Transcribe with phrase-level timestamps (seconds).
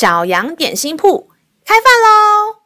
[0.00, 1.28] 小羊点心铺
[1.62, 2.56] 开饭喽！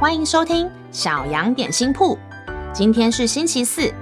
[0.00, 2.16] 欢迎收听小羊点心铺。
[2.72, 3.92] 今天是星期四，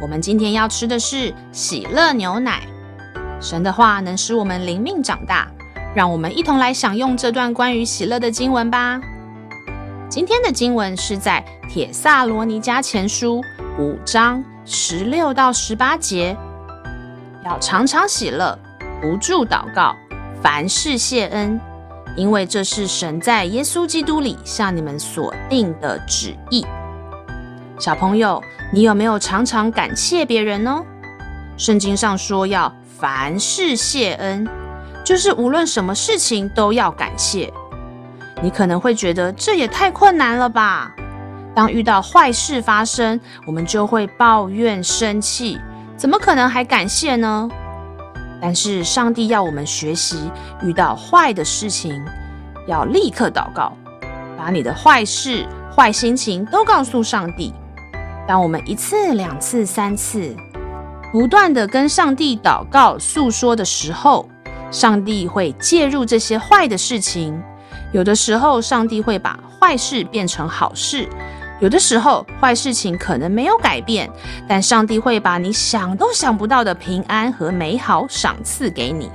[0.00, 2.62] 我们今天要吃的是喜乐牛奶。
[3.38, 5.46] 神的话能使我们灵命长大，
[5.94, 8.98] 让我们一同来享用这段关于喜乐的经文吧。
[10.08, 13.42] 今天的经文是在帖撒罗尼迦前书
[13.78, 16.34] 五章十六到十八节，
[17.44, 18.58] 要常常喜乐。
[19.00, 19.94] 不住祷告，
[20.40, 21.60] 凡事谢恩，
[22.16, 26.64] 因为这是神在耶稣基督里向你们所定的旨意。
[27.78, 30.80] 小朋友，你有没有常常感谢别人呢？
[31.56, 34.46] 圣经上说要凡事谢恩，
[35.04, 37.52] 就是无论什么事情都要感谢。
[38.40, 40.94] 你可能会觉得这也太困难了吧？
[41.52, 45.58] 当遇到坏事发生，我们就会抱怨生气，
[45.96, 47.48] 怎么可能还感谢呢？
[48.40, 50.30] 但是上帝要我们学习，
[50.62, 52.04] 遇到坏的事情，
[52.66, 53.72] 要立刻祷告，
[54.36, 57.52] 把你的坏事、坏心情都告诉上帝。
[58.26, 60.36] 当我们一次、两次、三次，
[61.10, 64.28] 不断地跟上帝祷告、诉说的时候，
[64.70, 67.42] 上帝会介入这些坏的事情。
[67.92, 71.08] 有的时候，上帝会把坏事变成好事。
[71.60, 74.08] 有的时候，坏事情可能没有改变，
[74.46, 79.10] 但上帝会把你想都想不到的平安和美好赏赐给你，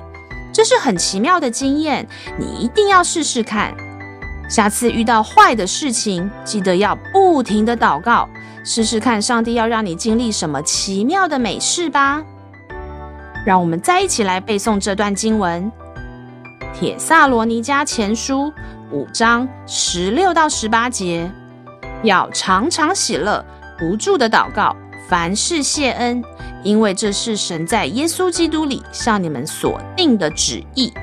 [0.51, 2.05] 这是很奇妙的经验，
[2.37, 3.73] 你一定要试试看。
[4.49, 8.27] 下次遇到坏的事情，记得要不停地祷告，
[8.65, 12.21] 试试看上帝要让你经历什么奇妙的美事吧。
[13.45, 15.71] 让我们再一起来背诵这段经文：
[16.77, 18.51] 《帖撒罗尼迦前书》
[18.91, 21.31] 五章十六到十八节。
[22.03, 23.43] 要常常喜乐，
[23.79, 24.75] 不住的祷告，
[25.07, 26.23] 凡事谢恩，
[26.63, 30.93] 因为这是神在耶稣基督里向你们所定的旨意。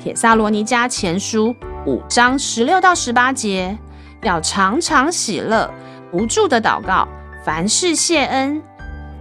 [0.00, 1.54] 帖撒罗尼迦前书
[1.84, 3.76] 五章十六到十八节，
[4.22, 5.70] 要常常喜乐，
[6.10, 7.06] 不住的祷告，
[7.44, 8.62] 凡事谢恩，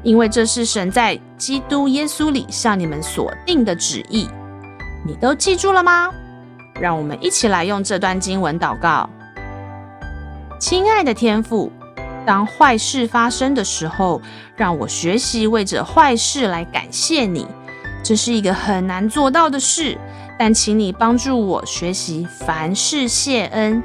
[0.03, 4.29] 因为这是神在基督耶稣里向你们所定的旨意。
[5.05, 6.09] 你都记住了吗？
[6.79, 9.09] 让我们一起来用这段经文祷告。
[10.59, 11.71] 亲爱的天父，
[12.25, 14.21] 当坏事发生的时候，
[14.55, 17.45] 让我学习为着坏事来感谢你。
[18.03, 19.97] 这是一个很难做到的事，
[20.37, 23.83] 但请你帮助我学习凡事谢恩，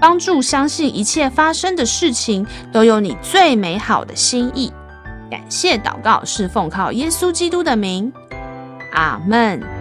[0.00, 4.72] 帮助相信一切发生的事情都有你最美好的心意。
[5.30, 8.12] 感谢祷告是奉靠耶稣基督的名，
[8.92, 9.73] 阿门。